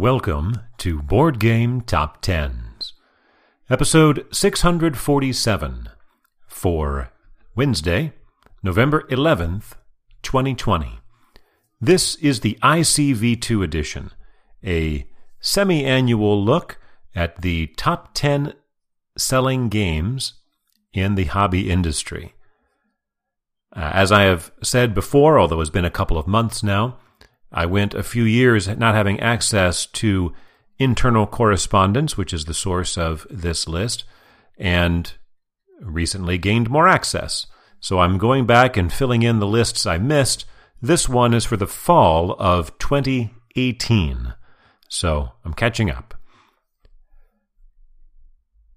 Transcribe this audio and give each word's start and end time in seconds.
Welcome 0.00 0.60
to 0.78 1.02
Board 1.02 1.38
Game 1.38 1.82
Top 1.82 2.22
Tens, 2.22 2.94
episode 3.68 4.26
647 4.32 5.90
for 6.48 7.12
Wednesday, 7.54 8.14
November 8.62 9.02
11th, 9.10 9.72
2020. 10.22 11.00
This 11.82 12.14
is 12.14 12.40
the 12.40 12.58
ICV2 12.62 13.62
edition, 13.62 14.12
a 14.64 15.06
semi 15.38 15.84
annual 15.84 16.42
look 16.42 16.78
at 17.14 17.42
the 17.42 17.66
top 17.76 18.14
10 18.14 18.54
selling 19.18 19.68
games 19.68 20.32
in 20.94 21.14
the 21.14 21.24
hobby 21.24 21.70
industry. 21.70 22.32
Uh, 23.76 23.90
as 23.92 24.10
I 24.10 24.22
have 24.22 24.50
said 24.62 24.94
before, 24.94 25.38
although 25.38 25.60
it's 25.60 25.68
been 25.68 25.84
a 25.84 25.90
couple 25.90 26.16
of 26.16 26.26
months 26.26 26.62
now, 26.62 26.96
I 27.52 27.66
went 27.66 27.94
a 27.94 28.02
few 28.02 28.24
years 28.24 28.68
not 28.68 28.94
having 28.94 29.20
access 29.20 29.86
to 29.86 30.32
internal 30.78 31.26
correspondence, 31.26 32.16
which 32.16 32.32
is 32.32 32.44
the 32.44 32.54
source 32.54 32.96
of 32.96 33.26
this 33.28 33.68
list, 33.68 34.04
and 34.58 35.12
recently 35.80 36.38
gained 36.38 36.70
more 36.70 36.88
access. 36.88 37.46
So 37.80 37.98
I'm 37.98 38.18
going 38.18 38.46
back 38.46 38.76
and 38.76 38.92
filling 38.92 39.22
in 39.22 39.38
the 39.38 39.46
lists 39.46 39.86
I 39.86 39.98
missed. 39.98 40.44
This 40.82 41.08
one 41.08 41.34
is 41.34 41.44
for 41.44 41.56
the 41.56 41.66
fall 41.66 42.36
of 42.38 42.76
2018. 42.78 44.34
So 44.88 45.32
I'm 45.44 45.54
catching 45.54 45.90
up. 45.90 46.14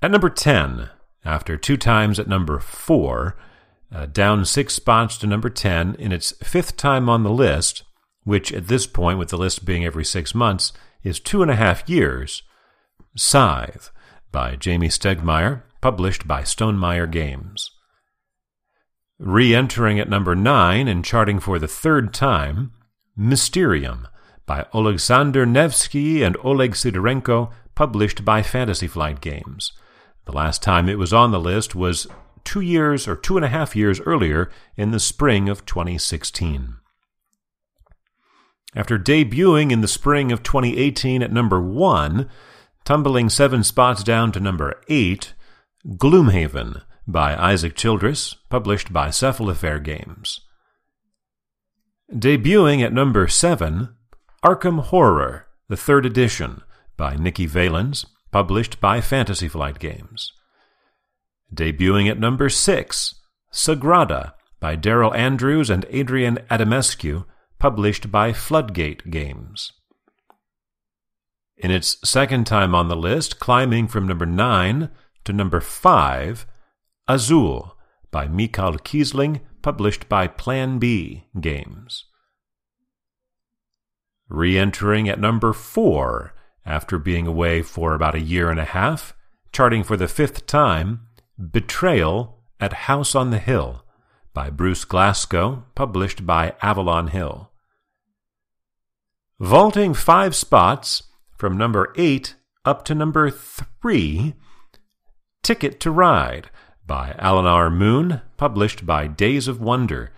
At 0.00 0.10
number 0.10 0.30
10, 0.30 0.90
after 1.24 1.56
two 1.56 1.76
times 1.76 2.18
at 2.18 2.28
number 2.28 2.58
4, 2.58 3.36
uh, 3.94 4.06
down 4.06 4.44
six 4.44 4.74
spots 4.74 5.16
to 5.18 5.26
number 5.26 5.50
10 5.50 5.94
in 5.96 6.12
its 6.12 6.32
fifth 6.42 6.76
time 6.76 7.08
on 7.08 7.22
the 7.22 7.30
list, 7.30 7.84
which 8.24 8.52
at 8.52 8.68
this 8.68 8.86
point, 8.86 9.18
with 9.18 9.30
the 9.30 9.38
list 9.38 9.64
being 9.64 9.84
every 9.84 10.04
six 10.04 10.34
months, 10.34 10.72
is 11.02 11.20
two 11.20 11.42
and 11.42 11.50
a 11.50 11.56
half 11.56 11.88
years. 11.88 12.42
Scythe 13.16 13.90
by 14.30 14.56
Jamey 14.56 14.88
Stegmaier, 14.88 15.62
published 15.80 16.26
by 16.26 16.42
Stonemaier 16.42 17.10
Games. 17.10 17.70
Re 19.18 19.54
entering 19.54 20.00
at 20.00 20.08
number 20.08 20.34
9 20.34 20.88
and 20.88 21.04
charting 21.04 21.38
for 21.38 21.58
the 21.58 21.68
third 21.68 22.12
time, 22.14 22.72
Mysterium 23.16 24.08
by 24.46 24.66
Oleksandr 24.72 25.46
Nevskiy 25.46 26.22
and 26.22 26.36
Oleg 26.42 26.72
Sidorenko, 26.72 27.52
published 27.74 28.24
by 28.24 28.42
Fantasy 28.42 28.86
Flight 28.86 29.20
Games. 29.20 29.72
The 30.24 30.32
last 30.32 30.62
time 30.62 30.88
it 30.88 30.98
was 30.98 31.12
on 31.12 31.30
the 31.30 31.40
list 31.40 31.74
was 31.74 32.06
two 32.44 32.60
years 32.60 33.06
or 33.06 33.16
two 33.16 33.36
and 33.36 33.44
a 33.44 33.48
half 33.48 33.76
years 33.76 34.00
earlier 34.00 34.50
in 34.76 34.90
the 34.90 35.00
spring 35.00 35.48
of 35.48 35.64
2016. 35.66 36.76
After 38.74 38.98
debuting 38.98 39.70
in 39.70 39.82
the 39.82 39.88
spring 39.88 40.32
of 40.32 40.42
2018 40.42 41.22
at 41.22 41.32
number 41.32 41.60
1, 41.60 42.28
tumbling 42.84 43.28
seven 43.28 43.62
spots 43.62 44.02
down 44.02 44.32
to 44.32 44.40
number 44.40 44.80
8, 44.88 45.34
Gloomhaven 45.86 46.82
by 47.06 47.36
Isaac 47.36 47.76
Childress, 47.76 48.34
published 48.48 48.92
by 48.92 49.08
Cephalofair 49.08 49.82
Games. 49.82 50.40
Debuting 52.10 52.82
at 52.82 52.92
number 52.92 53.28
7, 53.28 53.94
Arkham 54.44 54.80
Horror, 54.80 55.46
the 55.68 55.76
third 55.76 56.06
edition, 56.06 56.62
by 56.96 57.16
Nikki 57.16 57.46
Valens, 57.46 58.06
published 58.30 58.80
by 58.80 59.00
Fantasy 59.00 59.48
Flight 59.48 59.78
Games. 59.78 60.32
Debuting 61.54 62.10
at 62.10 62.18
number 62.18 62.48
6, 62.48 63.14
Sagrada, 63.52 64.32
by 64.60 64.76
Daryl 64.76 65.14
Andrews 65.14 65.68
and 65.68 65.84
Adrian 65.90 66.38
Adamescu, 66.50 67.24
published 67.62 68.10
by 68.10 68.32
Floodgate 68.32 69.08
Games. 69.08 69.70
In 71.56 71.70
its 71.70 71.96
second 72.02 72.44
time 72.44 72.74
on 72.74 72.88
the 72.88 72.96
list, 72.96 73.38
climbing 73.38 73.86
from 73.86 74.08
number 74.08 74.26
9 74.26 74.90
to 75.22 75.32
number 75.32 75.60
5, 75.60 76.44
Azul 77.06 77.76
by 78.10 78.26
Michael 78.26 78.78
Kiesling, 78.78 79.42
published 79.62 80.08
by 80.08 80.26
Plan 80.26 80.80
B 80.80 81.28
Games. 81.40 82.06
Re 84.28 84.58
entering 84.58 85.08
at 85.08 85.20
number 85.20 85.52
4 85.52 86.34
after 86.66 86.98
being 86.98 87.28
away 87.28 87.62
for 87.62 87.94
about 87.94 88.16
a 88.16 88.20
year 88.20 88.50
and 88.50 88.58
a 88.58 88.64
half, 88.64 89.14
charting 89.52 89.84
for 89.84 89.96
the 89.96 90.08
fifth 90.08 90.48
time, 90.48 91.02
Betrayal 91.38 92.42
at 92.58 92.72
House 92.72 93.14
on 93.14 93.30
the 93.30 93.38
Hill 93.38 93.84
by 94.34 94.50
Bruce 94.50 94.84
Glassco, 94.84 95.62
published 95.76 96.26
by 96.26 96.54
Avalon 96.60 97.06
Hill. 97.06 97.50
Vaulting 99.40 99.94
five 99.94 100.34
spots 100.34 101.04
from 101.36 101.56
number 101.56 101.92
8 101.96 102.36
up 102.64 102.84
to 102.84 102.94
number 102.94 103.30
3, 103.30 104.34
Ticket 105.42 105.80
to 105.80 105.90
Ride 105.90 106.50
by 106.86 107.14
Alan 107.18 107.46
R. 107.46 107.70
Moon, 107.70 108.20
published 108.36 108.86
by 108.86 109.06
Days 109.06 109.48
of 109.48 109.60
Wonder. 109.60 110.12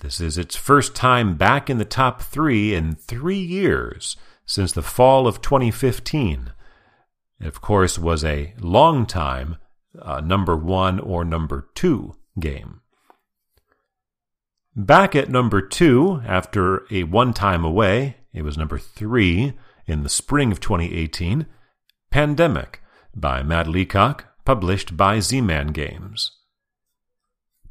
This 0.00 0.20
is 0.20 0.38
its 0.38 0.56
first 0.56 0.94
time 0.94 1.36
back 1.36 1.68
in 1.68 1.78
the 1.78 1.84
top 1.84 2.22
three 2.22 2.74
in 2.74 2.94
three 2.94 3.38
years 3.38 4.16
since 4.46 4.72
the 4.72 4.82
fall 4.82 5.26
of 5.26 5.42
2015. 5.42 6.52
It, 7.40 7.46
of 7.46 7.60
course, 7.60 7.98
was 7.98 8.24
a 8.24 8.54
long 8.58 9.06
time 9.06 9.56
uh, 10.00 10.20
number 10.20 10.56
one 10.56 10.98
or 10.98 11.24
number 11.24 11.68
two 11.74 12.14
game. 12.38 12.80
Back 14.74 15.14
at 15.14 15.28
number 15.28 15.60
two, 15.60 16.22
after 16.26 16.86
a 16.90 17.04
one 17.04 17.32
time 17.32 17.64
away, 17.64 18.16
it 18.34 18.42
was 18.42 18.58
number 18.58 18.78
three 18.78 19.54
in 19.86 20.02
the 20.02 20.08
spring 20.08 20.50
of 20.50 20.60
2018, 20.60 21.46
Pandemic 22.10 22.82
by 23.14 23.42
Matt 23.42 23.68
Leacock, 23.68 24.26
published 24.44 24.96
by 24.96 25.20
Z 25.20 25.40
Man 25.40 25.68
Games. 25.68 26.32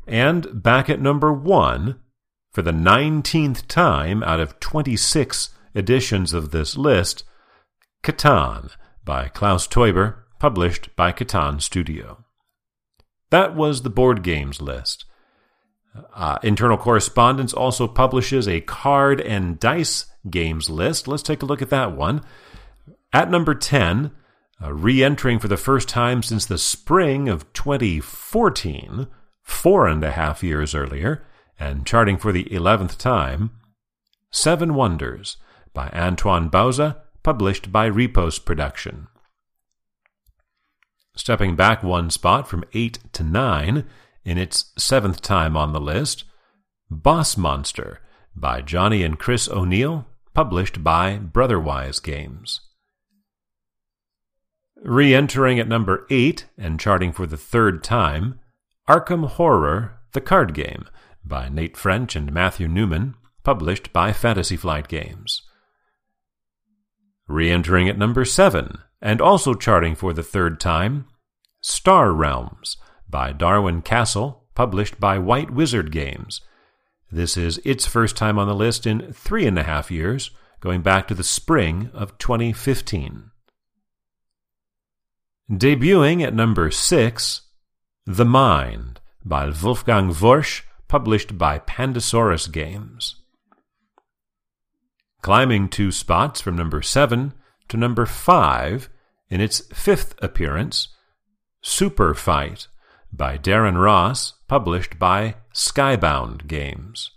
And 0.07 0.63
back 0.63 0.89
at 0.89 1.01
number 1.01 1.31
one, 1.31 1.99
for 2.51 2.61
the 2.61 2.71
19th 2.71 3.67
time 3.67 4.23
out 4.23 4.39
of 4.39 4.59
26 4.59 5.49
editions 5.75 6.33
of 6.33 6.51
this 6.51 6.77
list, 6.77 7.23
Catan 8.03 8.71
by 9.03 9.27
Klaus 9.27 9.67
Teuber, 9.67 10.15
published 10.39 10.95
by 10.95 11.11
Catan 11.11 11.61
Studio. 11.61 12.23
That 13.31 13.55
was 13.55 13.81
the 13.81 13.89
board 13.89 14.23
games 14.23 14.61
list. 14.61 15.05
Uh, 16.13 16.37
Internal 16.43 16.77
Correspondence 16.77 17.53
also 17.53 17.87
publishes 17.87 18.47
a 18.47 18.61
card 18.61 19.21
and 19.21 19.59
dice 19.59 20.05
games 20.29 20.69
list. 20.69 21.07
Let's 21.07 21.23
take 21.23 21.41
a 21.41 21.45
look 21.45 21.61
at 21.61 21.69
that 21.69 21.95
one. 21.95 22.23
At 23.11 23.29
number 23.29 23.53
10, 23.53 24.11
uh, 24.61 24.73
re 24.73 25.03
entering 25.03 25.39
for 25.39 25.47
the 25.47 25.57
first 25.57 25.89
time 25.89 26.23
since 26.23 26.45
the 26.45 26.57
spring 26.57 27.29
of 27.29 27.51
2014, 27.53 29.07
four 29.41 29.87
and 29.87 30.03
a 30.03 30.11
half 30.11 30.43
years 30.43 30.73
earlier, 30.73 31.23
and 31.59 31.85
charting 31.85 32.17
for 32.17 32.31
the 32.31 32.45
11th 32.45 32.97
time, 32.97 33.51
Seven 34.31 34.73
Wonders 34.73 35.37
by 35.73 35.89
Antoine 35.89 36.49
Bauza, 36.49 36.97
published 37.23 37.71
by 37.71 37.85
Repos 37.85 38.39
Production. 38.39 39.07
Stepping 41.15 41.55
back 41.55 41.83
one 41.83 42.09
spot 42.09 42.47
from 42.47 42.63
8 42.73 42.99
to 43.13 43.23
9 43.23 43.85
in 44.25 44.37
its 44.37 44.71
seventh 44.77 45.21
time 45.21 45.55
on 45.55 45.73
the 45.73 45.81
list, 45.81 46.23
Boss 46.89 47.37
Monster 47.37 47.99
by 48.35 48.61
Johnny 48.61 49.03
and 49.03 49.19
Chris 49.19 49.47
O'Neal, 49.47 50.07
published 50.33 50.83
by 50.83 51.17
Brotherwise 51.17 51.99
Games. 51.99 52.61
Re 54.81 55.13
entering 55.13 55.59
at 55.59 55.67
number 55.67 56.05
8 56.09 56.45
and 56.57 56.79
charting 56.79 57.11
for 57.11 57.25
the 57.25 57.37
third 57.37 57.83
time, 57.83 58.39
Arkham 58.89 59.27
Horror, 59.27 59.99
the 60.11 60.21
card 60.21 60.53
game 60.53 60.85
by 61.23 61.47
Nate 61.47 61.77
French 61.77 62.15
and 62.15 62.33
Matthew 62.33 62.67
Newman, 62.67 63.15
published 63.43 63.93
by 63.93 64.11
Fantasy 64.11 64.57
Flight 64.57 64.87
Games. 64.87 65.41
Re 67.27 67.49
entering 67.49 67.87
at 67.87 67.97
number 67.97 68.25
7 68.25 68.79
and 69.01 69.21
also 69.21 69.53
charting 69.53 69.95
for 69.95 70.13
the 70.13 70.23
third 70.23 70.59
time, 70.59 71.05
Star 71.61 72.11
Realms 72.11 72.77
by 73.09 73.31
Darwin 73.31 73.81
Kastle, 73.81 74.41
published 74.55 74.99
by 74.99 75.17
White 75.19 75.51
Wizard 75.51 75.91
Games. 75.91 76.41
This 77.13 77.37
is 77.37 77.61
its 77.63 77.85
first 77.85 78.17
time 78.17 78.39
on 78.39 78.47
the 78.47 78.55
list 78.55 78.87
in 78.87 79.13
three 79.13 79.45
and 79.45 79.59
a 79.59 79.61
half 79.61 79.91
years, 79.91 80.31
going 80.61 80.81
back 80.81 81.07
to 81.07 81.13
the 81.13 81.23
spring 81.23 81.91
of 81.93 82.17
2015. 82.17 83.29
Debuting 85.51 86.23
at 86.23 86.33
number 86.33 86.71
6, 86.71 87.41
The 88.07 88.25
Mind 88.25 88.99
by 89.23 89.51
Wolfgang 89.51 90.09
Warsch, 90.09 90.63
published 90.87 91.37
by 91.37 91.59
Pandasaurus 91.59 92.51
Games. 92.51 93.21
Climbing 95.21 95.69
two 95.69 95.91
spots 95.91 96.41
from 96.41 96.55
number 96.55 96.81
7 96.81 97.33
to 97.69 97.77
number 97.77 98.07
5 98.07 98.89
in 99.29 99.39
its 99.39 99.59
fifth 99.71 100.15
appearance, 100.19 100.87
Super 101.61 102.15
Fight 102.15 102.67
by 103.11 103.37
Darren 103.37 103.79
Ross, 103.79 104.33
published 104.47 104.97
by 104.97 105.35
Skybound 105.53 106.47
Games. 106.47 107.11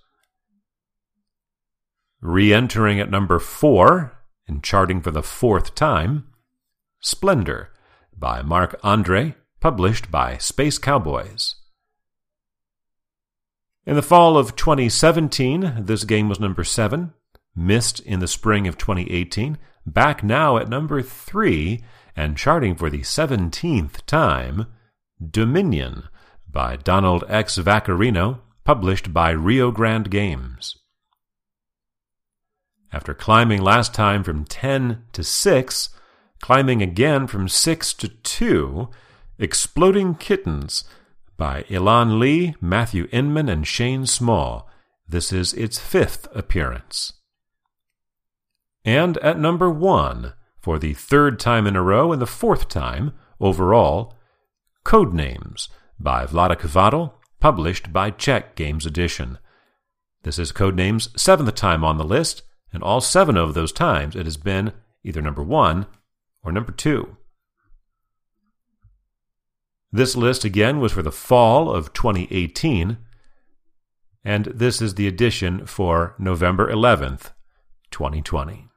Re 2.21 2.53
entering 2.53 3.01
at 3.01 3.11
number 3.11 3.39
4 3.39 4.13
And 4.47 4.63
charting 4.63 5.01
for 5.01 5.11
the 5.11 5.23
fourth 5.23 5.75
time, 5.75 6.27
Splendor 7.01 7.71
by 8.17 8.43
Marc 8.43 8.79
Andre, 8.83 9.35
published 9.61 10.11
by 10.11 10.37
Space 10.37 10.79
Cowboys. 10.79 11.57
In 13.87 13.97
the 13.97 14.03
fall 14.03 14.37
of 14.37 14.57
2017, 14.57 15.79
this 15.81 16.05
game 16.05 16.29
was 16.29 16.41
number 16.41 16.65
7, 16.65 17.13
missed 17.55 18.01
in 18.01 18.21
the 18.21 18.29
spring 18.29 18.67
of 18.67 18.77
2018, 18.77 19.57
back 19.87 20.23
now 20.23 20.59
at 20.59 20.69
number 20.69 21.01
3, 21.03 21.83
and 22.15 22.37
charting 22.37 22.75
for 22.75 22.91
the 22.91 23.01
17th 23.01 24.05
time, 24.07 24.67
Dominion 25.31 26.09
by 26.51 26.77
Donald 26.77 27.25
X. 27.29 27.59
Vaccarino, 27.59 28.41
published 28.65 29.13
by 29.13 29.31
Rio 29.31 29.71
Grande 29.71 30.11
Games. 30.11 30.77
After 32.93 33.15
climbing 33.15 33.61
last 33.61 33.95
time 33.95 34.25
from 34.25 34.45
10 34.45 35.05
to 35.13 35.23
6, 35.23 35.89
climbing 36.41 36.83
again 36.83 37.27
from 37.27 37.49
6 37.49 37.95
to 37.95 38.09
2, 38.09 38.89
Exploding 39.39 40.15
Kittens 40.15 40.85
by 41.37 41.65
Elan 41.71 42.19
Lee, 42.19 42.55
Matthew 42.61 43.07
Inman, 43.13 43.49
and 43.49 43.67
Shane 43.67 44.07
Small. 44.07 44.69
This 45.07 45.33
is 45.33 45.53
its 45.53 45.79
fifth 45.79 46.27
appearance. 46.35 47.13
And 48.85 49.19
at 49.19 49.39
number 49.39 49.69
1, 49.69 50.33
for 50.59 50.79
the 50.79 50.95
third 50.95 51.39
time 51.39 51.67
in 51.67 51.77
a 51.77 51.83
row 51.83 52.13
and 52.13 52.23
the 52.23 52.27
fourth 52.27 52.69
time 52.69 53.13
overall, 53.41 54.15
Codenames 54.85 55.69
by 55.99 56.27
Chvátil, 56.27 57.13
published 57.41 57.93
by 57.93 58.11
Czech 58.11 58.55
Games 58.55 58.87
Edition. 58.87 59.39
This 60.23 60.39
is 60.39 60.53
Codenames' 60.53 61.19
seventh 61.19 61.55
time 61.55 61.85
on 61.85 61.99
the 61.99 62.05
list, 62.05 62.43
and 62.73 62.83
all 62.83 63.01
seven 63.01 63.37
of 63.37 63.55
those 63.55 63.73
times 63.73 64.17
it 64.17 64.27
has 64.27 64.37
been 64.37 64.73
either 65.05 65.23
number 65.23 65.43
one 65.43 65.87
or 66.43 66.53
number 66.53 66.73
two. 66.73 67.17
This 69.93 70.17
list 70.17 70.45
again 70.45 70.81
was 70.81 70.93
for 70.93 71.03
the 71.03 71.13
fall 71.13 71.71
of 71.71 71.93
2018, 71.93 72.99
and 74.25 74.45
this 74.47 74.83
is 74.83 74.95
the 74.95 75.07
edition 75.07 75.65
for 75.65 76.15
November 76.19 76.71
11th, 76.71 77.31
2020. 77.91 78.69